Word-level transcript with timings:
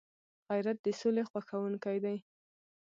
غیرت 0.49 0.77
د 0.85 0.87
سولي 0.99 1.23
خوښونکی 1.29 1.97
دی 2.03 2.17